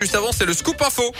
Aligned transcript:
Juste 0.00 0.14
avant, 0.14 0.32
c'est 0.32 0.46
le 0.46 0.54
scoop 0.54 0.80
info. 0.80 1.12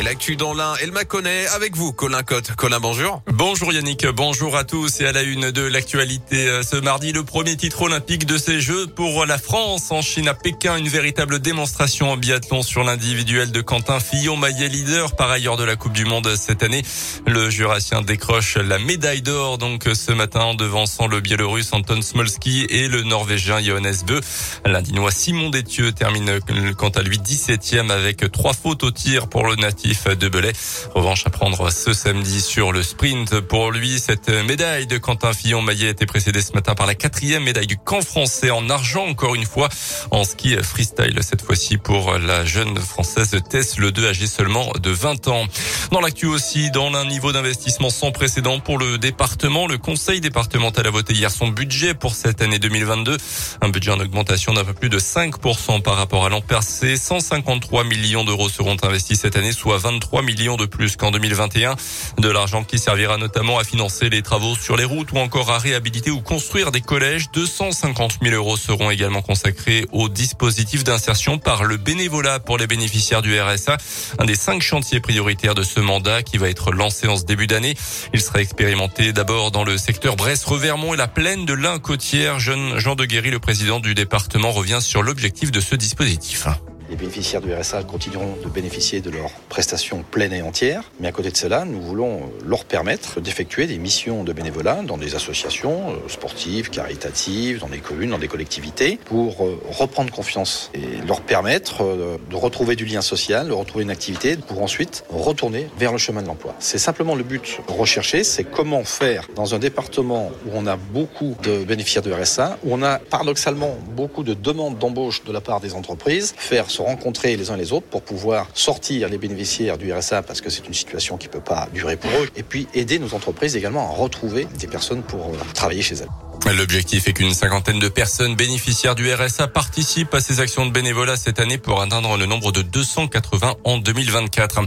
Et 0.00 0.02
l'actu 0.02 0.34
dans 0.34 0.54
l'un, 0.54 0.72
elle 0.80 0.92
m'a 0.92 1.04
connaît 1.04 1.46
avec 1.48 1.76
vous, 1.76 1.92
Colin 1.92 2.22
Cotte. 2.22 2.52
Colin, 2.56 2.80
bonjour. 2.80 3.20
Bonjour 3.34 3.70
Yannick, 3.70 4.06
bonjour 4.06 4.56
à 4.56 4.64
tous 4.64 5.02
et 5.02 5.06
à 5.06 5.12
la 5.12 5.20
une 5.20 5.50
de 5.50 5.60
l'actualité 5.60 6.48
euh, 6.48 6.62
ce 6.62 6.76
mardi, 6.76 7.12
le 7.12 7.22
premier 7.22 7.54
titre 7.54 7.82
olympique 7.82 8.24
de 8.24 8.38
ces 8.38 8.62
Jeux 8.62 8.86
pour 8.86 9.26
la 9.26 9.36
France 9.36 9.90
en 9.90 10.00
Chine 10.00 10.26
à 10.28 10.32
Pékin, 10.32 10.78
une 10.78 10.88
véritable 10.88 11.38
démonstration 11.38 12.12
en 12.12 12.16
biathlon 12.16 12.62
sur 12.62 12.82
l'individuel 12.82 13.52
de 13.52 13.60
Quentin 13.60 14.00
Fillon, 14.00 14.38
maillet 14.38 14.68
leader 14.68 15.16
par 15.16 15.30
ailleurs 15.30 15.58
de 15.58 15.64
la 15.64 15.76
Coupe 15.76 15.92
du 15.92 16.06
Monde 16.06 16.34
cette 16.34 16.62
année. 16.62 16.82
Le 17.26 17.50
Jurassien 17.50 18.00
décroche 18.00 18.56
la 18.56 18.78
médaille 18.78 19.20
d'or 19.20 19.58
donc 19.58 19.86
ce 19.92 20.12
matin 20.12 20.40
en 20.40 20.54
devançant 20.54 21.08
le 21.08 21.20
Biélorusse 21.20 21.74
Anton 21.74 22.00
Smolski 22.00 22.64
et 22.70 22.88
le 22.88 23.02
Norvégien 23.02 23.60
Johannes 23.60 23.92
Bö. 24.06 24.18
L'Indinois 24.64 25.10
Simon 25.10 25.50
Détieux 25.50 25.92
termine 25.92 26.40
quant 26.78 26.88
à 26.88 27.02
lui 27.02 27.18
17e 27.18 27.90
avec 27.90 28.32
trois 28.32 28.54
fautes 28.54 28.82
au 28.82 28.90
tir 28.90 29.28
pour 29.28 29.46
le 29.46 29.56
natif 29.56 29.89
de 29.90 30.28
Belay. 30.28 30.52
Revanche 30.94 31.26
à 31.26 31.30
prendre 31.30 31.72
ce 31.72 31.92
samedi 31.92 32.40
sur 32.40 32.70
le 32.70 32.82
sprint. 32.84 33.40
Pour 33.40 33.72
lui, 33.72 33.98
cette 33.98 34.28
médaille 34.28 34.86
de 34.86 34.98
Quentin 34.98 35.32
Fillon-Maillet 35.32 35.90
été 35.90 36.06
précédée 36.06 36.42
ce 36.42 36.52
matin 36.52 36.76
par 36.76 36.86
la 36.86 36.94
quatrième 36.94 37.42
médaille 37.42 37.66
du 37.66 37.76
camp 37.76 38.00
français 38.00 38.50
en 38.50 38.70
argent, 38.70 39.04
encore 39.06 39.34
une 39.34 39.44
fois, 39.44 39.68
en 40.12 40.22
ski 40.22 40.56
freestyle, 40.62 41.18
cette 41.22 41.42
fois-ci 41.42 41.76
pour 41.76 42.18
la 42.18 42.44
jeune 42.44 42.78
française 42.78 43.36
Tess 43.48 43.78
Le 43.78 43.90
2, 43.90 44.08
âgée 44.08 44.28
seulement 44.28 44.70
de 44.80 44.90
20 44.90 45.26
ans. 45.26 45.46
Dans 45.90 46.00
l'actu 46.00 46.26
aussi, 46.26 46.70
dans 46.70 46.94
un 46.94 47.04
niveau 47.06 47.32
d'investissement 47.32 47.90
sans 47.90 48.12
précédent 48.12 48.60
pour 48.60 48.78
le 48.78 48.96
département, 48.96 49.66
le 49.66 49.76
conseil 49.76 50.20
départemental 50.20 50.86
a 50.86 50.90
voté 50.90 51.14
hier 51.14 51.32
son 51.32 51.48
budget 51.48 51.94
pour 51.94 52.14
cette 52.14 52.42
année 52.42 52.60
2022. 52.60 53.16
Un 53.60 53.68
budget 53.70 53.90
en 53.90 53.98
augmentation 53.98 54.52
d'un 54.52 54.64
peu 54.64 54.74
plus 54.74 54.88
de 54.88 55.00
5% 55.00 55.82
par 55.82 55.96
rapport 55.96 56.24
à 56.24 56.28
l'an 56.28 56.40
passé. 56.40 56.96
153 56.96 57.84
millions 57.84 58.24
d'euros 58.24 58.48
seront 58.48 58.76
investis 58.82 59.20
cette 59.20 59.36
année, 59.36 59.52
soit 59.52 59.69
23 59.78 60.22
millions 60.22 60.56
de 60.56 60.66
plus 60.66 60.96
qu'en 60.96 61.10
2021. 61.10 61.76
De 62.18 62.28
l'argent 62.28 62.64
qui 62.64 62.78
servira 62.78 63.16
notamment 63.16 63.58
à 63.58 63.64
financer 63.64 64.08
les 64.08 64.22
travaux 64.22 64.54
sur 64.56 64.76
les 64.76 64.84
routes 64.84 65.12
ou 65.12 65.18
encore 65.18 65.50
à 65.50 65.58
réhabiliter 65.58 66.10
ou 66.10 66.20
construire 66.20 66.72
des 66.72 66.80
collèges. 66.80 67.30
250 67.32 68.18
000 68.22 68.34
euros 68.34 68.56
seront 68.56 68.90
également 68.90 69.22
consacrés 69.22 69.86
au 69.92 70.08
dispositif 70.08 70.84
d'insertion 70.84 71.38
par 71.38 71.64
le 71.64 71.76
bénévolat 71.76 72.40
pour 72.40 72.58
les 72.58 72.66
bénéficiaires 72.66 73.22
du 73.22 73.38
RSA. 73.38 73.76
Un 74.18 74.24
des 74.24 74.34
cinq 74.34 74.62
chantiers 74.62 75.00
prioritaires 75.00 75.54
de 75.54 75.62
ce 75.62 75.80
mandat 75.80 76.22
qui 76.22 76.38
va 76.38 76.48
être 76.48 76.72
lancé 76.72 77.08
en 77.08 77.16
ce 77.16 77.24
début 77.24 77.46
d'année. 77.46 77.76
Il 78.12 78.20
sera 78.20 78.40
expérimenté 78.40 79.12
d'abord 79.12 79.50
dans 79.50 79.64
le 79.64 79.78
secteur 79.78 80.16
Brest-Revermont 80.16 80.94
et 80.94 80.96
la 80.96 81.08
plaine 81.08 81.46
de 81.46 81.54
l'Ain-Côtière. 81.54 82.38
Jeune 82.38 82.78
Jean 82.78 82.94
de 82.94 83.04
Guéry, 83.04 83.30
le 83.30 83.38
président 83.38 83.80
du 83.80 83.94
département, 83.94 84.50
revient 84.50 84.80
sur 84.80 85.02
l'objectif 85.02 85.50
de 85.50 85.60
ce 85.60 85.74
dispositif. 85.74 86.46
Les 86.90 86.96
bénéficiaires 86.96 87.40
du 87.40 87.54
RSA 87.54 87.84
continueront 87.84 88.34
de 88.42 88.48
bénéficier 88.48 89.00
de 89.00 89.10
leurs 89.10 89.30
prestations 89.48 90.02
pleines 90.02 90.32
et 90.32 90.42
entières. 90.42 90.90
Mais 90.98 91.06
à 91.06 91.12
côté 91.12 91.30
de 91.30 91.36
cela, 91.36 91.64
nous 91.64 91.80
voulons 91.80 92.32
leur 92.44 92.64
permettre 92.64 93.20
d'effectuer 93.20 93.68
des 93.68 93.78
missions 93.78 94.24
de 94.24 94.32
bénévolat 94.32 94.82
dans 94.82 94.98
des 94.98 95.14
associations 95.14 95.90
euh, 95.90 96.08
sportives, 96.08 96.68
caritatives, 96.68 97.60
dans 97.60 97.68
des 97.68 97.78
communes, 97.78 98.10
dans 98.10 98.18
des 98.18 98.26
collectivités, 98.26 98.98
pour 99.04 99.46
euh, 99.46 99.62
reprendre 99.70 100.10
confiance 100.10 100.72
et 100.74 101.06
leur 101.06 101.20
permettre 101.20 101.84
euh, 101.84 102.18
de 102.28 102.34
retrouver 102.34 102.74
du 102.74 102.86
lien 102.86 103.02
social, 103.02 103.46
de 103.46 103.52
retrouver 103.52 103.84
une 103.84 103.90
activité, 103.90 104.36
pour 104.36 104.60
ensuite 104.60 105.04
retourner 105.10 105.68
vers 105.78 105.92
le 105.92 105.98
chemin 105.98 106.22
de 106.22 106.26
l'emploi. 106.26 106.56
C'est 106.58 106.78
simplement 106.78 107.14
le 107.14 107.22
but 107.22 107.60
recherché, 107.68 108.24
c'est 108.24 108.42
comment 108.42 108.82
faire 108.82 109.28
dans 109.36 109.54
un 109.54 109.60
département 109.60 110.32
où 110.44 110.50
on 110.54 110.66
a 110.66 110.74
beaucoup 110.74 111.36
de 111.44 111.62
bénéficiaires 111.62 112.02
du 112.02 112.12
RSA, 112.12 112.58
où 112.64 112.74
on 112.74 112.82
a 112.82 112.98
paradoxalement 112.98 113.78
beaucoup 113.94 114.24
de 114.24 114.34
demandes 114.34 114.78
d'embauche 114.78 115.22
de 115.22 115.32
la 115.32 115.40
part 115.40 115.60
des 115.60 115.74
entreprises, 115.74 116.34
faire 116.36 116.68
rencontrer 116.82 117.36
les 117.36 117.50
uns 117.50 117.56
les 117.56 117.72
autres 117.72 117.86
pour 117.86 118.02
pouvoir 118.02 118.48
sortir 118.54 119.08
les 119.08 119.18
bénéficiaires 119.18 119.78
du 119.78 119.92
RSA 119.92 120.22
parce 120.22 120.40
que 120.40 120.50
c'est 120.50 120.66
une 120.66 120.74
situation 120.74 121.16
qui 121.16 121.26
ne 121.28 121.32
peut 121.32 121.40
pas 121.40 121.68
durer 121.72 121.96
pour 121.96 122.10
eux 122.10 122.28
et 122.36 122.42
puis 122.42 122.66
aider 122.74 122.98
nos 122.98 123.14
entreprises 123.14 123.56
également 123.56 123.90
à 123.90 123.94
retrouver 123.94 124.46
des 124.58 124.66
personnes 124.66 125.02
pour 125.02 125.26
euh, 125.28 125.38
travailler 125.54 125.82
chez 125.82 125.96
elles. 125.96 126.08
L'objectif 126.46 127.06
est 127.06 127.12
qu'une 127.12 127.32
cinquantaine 127.32 127.78
de 127.78 127.88
personnes 127.88 128.34
bénéficiaires 128.34 128.96
du 128.96 129.12
RSA 129.12 129.46
participent 129.46 130.12
à 130.14 130.20
ces 130.20 130.40
actions 130.40 130.66
de 130.66 130.72
bénévolat 130.72 131.16
cette 131.16 131.38
année 131.38 131.58
pour 131.58 131.80
atteindre 131.80 132.16
le 132.16 132.26
nombre 132.26 132.50
de 132.50 132.62
280 132.62 133.54
en 133.62 133.78
2024. 133.78 134.60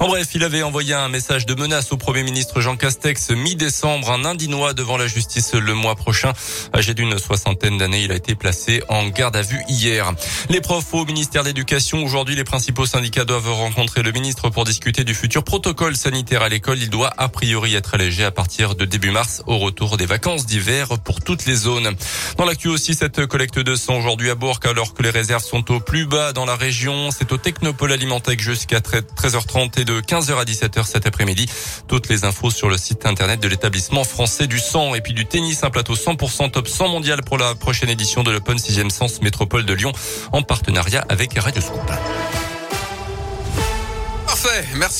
En 0.00 0.08
bref, 0.08 0.28
il 0.34 0.42
avait 0.42 0.62
envoyé 0.62 0.94
un 0.94 1.08
message 1.08 1.46
de 1.46 1.54
menace 1.54 1.92
au 1.92 1.96
Premier 1.96 2.24
ministre 2.24 2.60
Jean 2.60 2.76
Castex 2.76 3.30
mi-décembre, 3.30 4.10
un 4.10 4.24
Indinois 4.24 4.72
devant 4.72 4.96
la 4.96 5.06
justice 5.06 5.54
le 5.54 5.74
mois 5.74 5.94
prochain. 5.94 6.32
Âgé 6.74 6.94
d'une 6.94 7.16
soixantaine 7.18 7.78
d'années, 7.78 8.02
il 8.02 8.10
a 8.10 8.16
été 8.16 8.34
placé 8.34 8.82
en 8.88 9.06
garde 9.08 9.36
à 9.36 9.42
vue 9.42 9.60
hier. 9.68 10.12
Les 10.48 10.60
profs 10.60 10.92
au 10.92 11.04
ministère 11.04 11.44
de 11.44 11.52
l'Éducation, 11.58 12.04
aujourd'hui, 12.04 12.36
les 12.36 12.44
principaux 12.44 12.86
syndicats 12.86 13.24
doivent 13.24 13.50
rencontrer 13.50 14.04
le 14.04 14.12
ministre 14.12 14.48
pour 14.48 14.64
discuter 14.64 15.02
du 15.02 15.12
futur 15.12 15.42
protocole 15.42 15.96
sanitaire 15.96 16.42
à 16.42 16.48
l'école. 16.48 16.78
Il 16.80 16.88
doit 16.88 17.12
a 17.18 17.28
priori 17.28 17.74
être 17.74 17.94
allégé 17.94 18.22
à 18.22 18.30
partir 18.30 18.76
de 18.76 18.84
début 18.84 19.10
mars 19.10 19.42
au 19.48 19.58
retour 19.58 19.96
des 19.96 20.06
vacances 20.06 20.46
d'hiver 20.46 21.00
pour 21.02 21.20
toutes 21.20 21.46
les 21.46 21.56
zones. 21.56 21.96
Dans 22.36 22.44
l'actu 22.44 22.68
aussi, 22.68 22.94
cette 22.94 23.26
collecte 23.26 23.58
de 23.58 23.74
sang 23.74 23.98
aujourd'hui 23.98 24.30
à 24.30 24.36
Bourg, 24.36 24.60
alors 24.62 24.94
que 24.94 25.02
les 25.02 25.10
réserves 25.10 25.42
sont 25.42 25.68
au 25.72 25.80
plus 25.80 26.06
bas 26.06 26.32
dans 26.32 26.44
la 26.44 26.54
région. 26.54 27.10
C'est 27.10 27.32
au 27.32 27.38
Technopole 27.38 27.90
Alimentec 27.90 28.40
jusqu'à 28.40 28.78
13h30 28.78 29.80
et 29.80 29.84
de 29.84 30.00
15h 30.00 30.38
à 30.38 30.44
17h 30.44 30.86
cet 30.86 31.08
après-midi. 31.08 31.46
Toutes 31.88 32.08
les 32.08 32.24
infos 32.24 32.52
sur 32.52 32.68
le 32.68 32.78
site 32.78 33.04
internet 33.04 33.40
de 33.40 33.48
l'établissement 33.48 34.04
français 34.04 34.46
du 34.46 34.60
sang 34.60 34.94
et 34.94 35.00
puis 35.00 35.12
du 35.12 35.26
tennis, 35.26 35.64
un 35.64 35.70
plateau 35.70 35.96
100% 35.96 36.52
top 36.52 36.68
100 36.68 36.86
mondial 36.86 37.24
pour 37.24 37.36
la 37.36 37.56
prochaine 37.56 37.90
édition 37.90 38.22
de 38.22 38.30
l'Open 38.30 38.58
6e 38.58 38.90
Sens 38.90 39.20
Métropole 39.22 39.64
de 39.64 39.74
Lyon 39.74 39.90
en 40.30 40.42
partenariat 40.42 41.04
avec 41.08 41.34
Radio 41.48 41.62
Scoop. 41.62 41.90
Parfait, 44.26 44.66
merci. 44.76 44.96